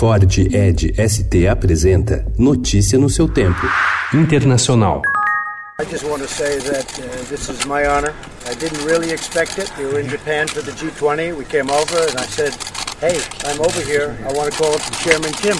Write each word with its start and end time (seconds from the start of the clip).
Ford 0.00 0.24
Ed 0.54 0.94
ST 0.96 1.46
apresenta 1.46 2.24
Notícia 2.38 2.98
no 2.98 3.10
seu 3.10 3.28
tempo. 3.28 3.66
Internacional. 4.14 5.02
I 5.78 5.84
just 5.84 6.04
want 6.04 6.22
to 6.22 6.26
say 6.26 6.58
that 6.58 6.88
uh, 6.98 7.28
this 7.28 7.50
is 7.50 7.66
my 7.66 7.86
honor. 7.86 8.14
I 8.46 8.54
didn't 8.54 8.82
really 8.86 9.12
expect 9.12 9.58
it. 9.58 9.70
We 9.76 9.84
were 9.84 10.00
in 10.00 10.08
Japan 10.08 10.48
for 10.48 10.62
the 10.62 10.72
G20. 10.72 11.36
We 11.36 11.44
came 11.44 11.70
over 11.70 12.00
and 12.08 12.18
I 12.18 12.26
said, 12.28 12.54
"Hey, 12.98 13.20
I'm 13.44 13.60
over 13.60 13.82
here. 13.84 14.16
I 14.26 14.32
want 14.32 14.50
to 14.50 14.56
call 14.56 14.72
up 14.72 14.80
Chairman 15.02 15.34
Kim." 15.34 15.58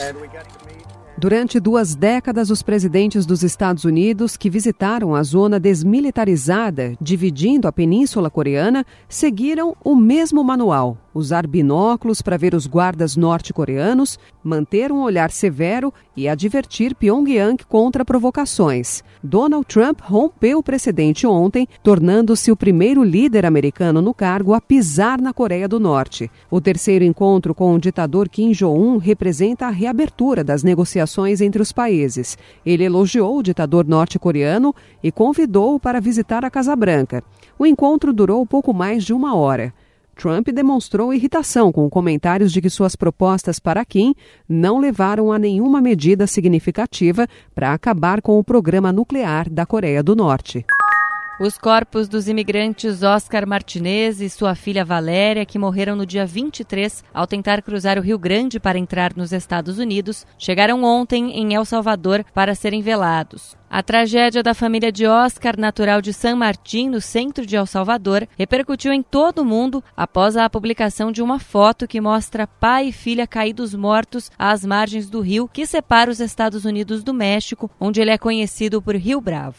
And 0.00 0.18
we 0.18 0.28
got 0.28 0.48
to 0.48 0.64
meet 0.64 0.86
Durante 1.18 1.60
duas 1.60 1.94
décadas, 1.94 2.50
os 2.50 2.62
presidentes 2.62 3.26
dos 3.26 3.42
Estados 3.42 3.84
Unidos 3.84 4.34
que 4.34 4.48
visitaram 4.48 5.14
a 5.14 5.22
zona 5.22 5.60
desmilitarizada, 5.60 6.96
dividindo 6.98 7.68
a 7.68 7.72
Península 7.72 8.30
Coreana, 8.30 8.86
seguiram 9.10 9.76
o 9.84 9.94
mesmo 9.94 10.42
manual 10.42 10.96
usar 11.14 11.46
binóculos 11.46 12.22
para 12.22 12.36
ver 12.36 12.54
os 12.54 12.66
guardas 12.66 13.16
norte-coreanos, 13.16 14.18
manter 14.42 14.90
um 14.90 15.02
olhar 15.02 15.30
severo 15.30 15.92
e 16.16 16.28
advertir 16.28 16.94
Pyongyang 16.94 17.64
contra 17.64 18.04
provocações. 18.04 19.02
Donald 19.22 19.66
Trump 19.66 20.00
rompeu 20.02 20.58
o 20.58 20.62
precedente 20.62 21.26
ontem, 21.26 21.68
tornando-se 21.82 22.50
o 22.50 22.56
primeiro 22.56 23.02
líder 23.02 23.46
americano 23.46 24.02
no 24.02 24.12
cargo 24.12 24.54
a 24.54 24.60
pisar 24.60 25.20
na 25.20 25.32
Coreia 25.32 25.68
do 25.68 25.78
Norte. 25.78 26.30
O 26.50 26.60
terceiro 26.60 27.04
encontro 27.04 27.54
com 27.54 27.74
o 27.74 27.78
ditador 27.78 28.28
Kim 28.28 28.52
Jong-un 28.52 28.98
representa 28.98 29.66
a 29.66 29.70
reabertura 29.70 30.42
das 30.42 30.62
negociações 30.62 31.40
entre 31.40 31.62
os 31.62 31.72
países. 31.72 32.36
Ele 32.64 32.84
elogiou 32.84 33.38
o 33.38 33.42
ditador 33.42 33.86
norte-coreano 33.86 34.74
e 35.02 35.12
convidou-o 35.12 35.80
para 35.80 36.00
visitar 36.00 36.44
a 36.44 36.50
Casa 36.50 36.74
Branca. 36.74 37.22
O 37.58 37.66
encontro 37.66 38.12
durou 38.12 38.44
pouco 38.44 38.74
mais 38.74 39.04
de 39.04 39.12
uma 39.12 39.34
hora. 39.34 39.72
Trump 40.22 40.50
demonstrou 40.50 41.12
irritação 41.12 41.72
com 41.72 41.90
comentários 41.90 42.52
de 42.52 42.62
que 42.62 42.70
suas 42.70 42.94
propostas 42.94 43.58
para 43.58 43.84
Kim 43.84 44.14
não 44.48 44.78
levaram 44.78 45.32
a 45.32 45.38
nenhuma 45.38 45.80
medida 45.80 46.28
significativa 46.28 47.26
para 47.52 47.72
acabar 47.72 48.22
com 48.22 48.38
o 48.38 48.44
programa 48.44 48.92
nuclear 48.92 49.50
da 49.50 49.66
Coreia 49.66 50.00
do 50.00 50.14
Norte. 50.14 50.64
Os 51.42 51.58
corpos 51.58 52.08
dos 52.08 52.28
imigrantes 52.28 53.02
Oscar 53.02 53.44
Martinez 53.48 54.20
e 54.20 54.30
sua 54.30 54.54
filha 54.54 54.84
Valéria, 54.84 55.44
que 55.44 55.58
morreram 55.58 55.96
no 55.96 56.06
dia 56.06 56.24
23 56.24 57.02
ao 57.12 57.26
tentar 57.26 57.62
cruzar 57.62 57.98
o 57.98 58.00
Rio 58.00 58.16
Grande 58.16 58.60
para 58.60 58.78
entrar 58.78 59.12
nos 59.16 59.32
Estados 59.32 59.76
Unidos, 59.76 60.24
chegaram 60.38 60.84
ontem 60.84 61.32
em 61.32 61.52
El 61.52 61.64
Salvador 61.64 62.24
para 62.32 62.54
serem 62.54 62.80
velados. 62.80 63.56
A 63.68 63.82
tragédia 63.82 64.40
da 64.40 64.54
família 64.54 64.92
de 64.92 65.04
Oscar, 65.04 65.58
natural 65.58 66.00
de 66.00 66.12
San 66.12 66.36
Martín, 66.36 66.88
no 66.88 67.00
centro 67.00 67.44
de 67.44 67.56
El 67.56 67.66
Salvador, 67.66 68.28
repercutiu 68.38 68.92
em 68.92 69.02
todo 69.02 69.40
o 69.40 69.44
mundo 69.44 69.82
após 69.96 70.36
a 70.36 70.48
publicação 70.48 71.10
de 71.10 71.20
uma 71.20 71.40
foto 71.40 71.88
que 71.88 72.00
mostra 72.00 72.46
pai 72.46 72.90
e 72.90 72.92
filha 72.92 73.26
caídos 73.26 73.74
mortos 73.74 74.30
às 74.38 74.64
margens 74.64 75.10
do 75.10 75.20
rio 75.20 75.50
que 75.52 75.66
separa 75.66 76.08
os 76.08 76.20
Estados 76.20 76.64
Unidos 76.64 77.02
do 77.02 77.12
México, 77.12 77.68
onde 77.80 78.00
ele 78.00 78.12
é 78.12 78.18
conhecido 78.18 78.80
por 78.80 78.94
Rio 78.94 79.20
Bravo. 79.20 79.56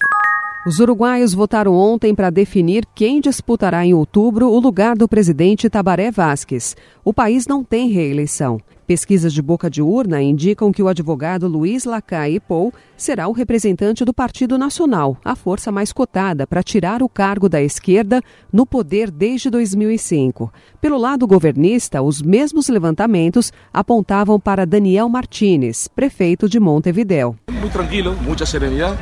Os 0.65 0.79
uruguaios 0.79 1.33
votaram 1.33 1.73
ontem 1.73 2.15
para 2.15 2.29
definir 2.29 2.85
quem 2.95 3.19
disputará 3.19 3.85
em 3.85 3.93
outubro 3.93 4.49
o 4.49 4.59
lugar 4.59 4.95
do 4.95 5.09
presidente 5.09 5.69
Tabaré 5.69 6.09
Vázquez. 6.09 6.73
O 7.03 7.13
país 7.13 7.45
não 7.45 7.65
tem 7.65 7.89
reeleição. 7.89 8.61
Pesquisas 8.85 9.33
de 9.33 9.41
boca 9.41 9.69
de 9.69 9.81
urna 9.81 10.21
indicam 10.21 10.69
que 10.69 10.83
o 10.83 10.89
advogado 10.89 11.47
Luiz 11.47 11.85
Lacaille 11.85 12.41
Pou 12.41 12.73
será 12.97 13.29
o 13.29 13.31
representante 13.31 14.03
do 14.03 14.13
Partido 14.13 14.57
Nacional, 14.57 15.17
a 15.23 15.35
força 15.35 15.71
mais 15.71 15.93
cotada 15.93 16.45
para 16.45 16.61
tirar 16.61 17.01
o 17.01 17.07
cargo 17.07 17.47
da 17.47 17.61
esquerda 17.61 18.21
no 18.51 18.65
poder 18.65 19.09
desde 19.09 19.49
2005. 19.49 20.51
Pelo 20.81 20.97
lado 20.97 21.25
governista, 21.25 22.01
os 22.01 22.21
mesmos 22.21 22.67
levantamentos 22.67 23.53
apontavam 23.71 24.37
para 24.37 24.65
Daniel 24.65 25.07
Martínez, 25.07 25.87
prefeito 25.87 26.49
de 26.49 26.59
Montevideo. 26.59 27.37
Muito 27.49 27.71
tranquilo, 27.71 28.13
muita 28.21 28.45
serenidade. 28.45 28.97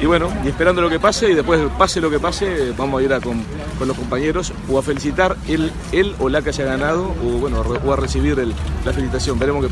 E 0.00 0.06
bueno, 0.06 0.28
y 0.44 0.48
esperando 0.48 0.80
lo 0.80 0.88
que 0.88 0.98
pase 0.98 1.30
y 1.30 1.34
después 1.34 1.60
pase 1.78 2.00
lo 2.00 2.10
que 2.10 2.18
pase, 2.18 2.72
vamos 2.76 3.00
a 3.00 3.04
ir 3.04 3.12
a 3.12 3.20
con, 3.20 3.42
con 3.78 3.88
los 3.88 3.96
compañeros 3.96 4.52
o 4.70 4.78
a 4.78 4.82
felicitar 4.82 5.36
él, 5.48 5.70
él 5.92 6.14
o 6.18 6.28
la 6.28 6.42
que 6.42 6.50
haya 6.50 6.64
ganado 6.64 7.12
o 7.24 7.38
bueno, 7.38 7.62
o 7.84 7.92
a 7.92 7.96
recibir 7.96 8.38
el, 8.38 8.54
la 8.84 8.92
felicitación 8.92 9.33
veremos. 9.38 9.64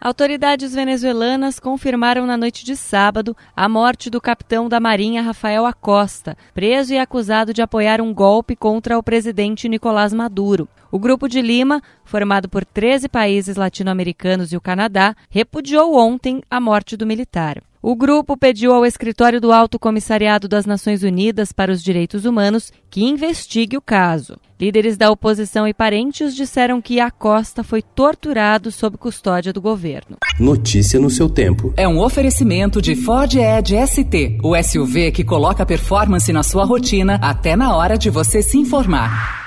Autoridades 0.00 0.74
venezuelanas 0.74 1.58
confirmaram 1.58 2.26
na 2.26 2.36
noite 2.36 2.64
de 2.64 2.76
sábado 2.76 3.36
a 3.56 3.68
morte 3.68 4.08
do 4.08 4.20
capitão 4.20 4.68
da 4.68 4.78
Marinha 4.78 5.22
Rafael 5.22 5.66
Acosta, 5.66 6.36
preso 6.54 6.94
e 6.94 6.98
acusado 6.98 7.52
de 7.52 7.62
apoiar 7.62 8.00
um 8.00 8.14
golpe 8.14 8.54
contra 8.54 8.96
o 8.98 9.02
presidente 9.02 9.68
Nicolás 9.68 10.12
Maduro. 10.12 10.68
O 10.92 10.98
Grupo 10.98 11.28
de 11.28 11.42
Lima, 11.42 11.82
formado 12.04 12.48
por 12.48 12.64
13 12.64 13.08
países 13.08 13.56
latino-americanos 13.56 14.52
e 14.52 14.56
o 14.56 14.60
Canadá, 14.60 15.16
repudiou 15.28 15.96
ontem 15.96 16.40
a 16.48 16.60
morte 16.60 16.96
do 16.96 17.06
militar. 17.06 17.60
O 17.88 17.94
grupo 17.94 18.36
pediu 18.36 18.74
ao 18.74 18.84
escritório 18.84 19.40
do 19.40 19.52
Alto 19.52 19.78
Comissariado 19.78 20.48
das 20.48 20.66
Nações 20.66 21.04
Unidas 21.04 21.52
para 21.52 21.70
os 21.70 21.80
Direitos 21.80 22.24
Humanos 22.24 22.72
que 22.90 23.04
investigue 23.04 23.76
o 23.76 23.80
caso. 23.80 24.36
Líderes 24.60 24.96
da 24.96 25.08
oposição 25.08 25.68
e 25.68 25.72
parentes 25.72 26.34
disseram 26.34 26.82
que 26.82 26.98
Acosta 26.98 27.62
foi 27.62 27.82
torturado 27.82 28.72
sob 28.72 28.98
custódia 28.98 29.52
do 29.52 29.60
governo. 29.60 30.16
Notícia 30.40 30.98
no 30.98 31.08
seu 31.08 31.28
tempo. 31.28 31.72
É 31.76 31.86
um 31.86 32.00
oferecimento 32.00 32.82
de 32.82 32.96
Ford 32.96 33.32
Edge 33.36 33.76
ST, 33.86 34.38
o 34.42 34.60
SUV 34.60 35.12
que 35.12 35.22
coloca 35.22 35.64
performance 35.64 36.32
na 36.32 36.42
sua 36.42 36.64
rotina 36.64 37.20
até 37.22 37.54
na 37.54 37.76
hora 37.76 37.96
de 37.96 38.10
você 38.10 38.42
se 38.42 38.58
informar. 38.58 39.45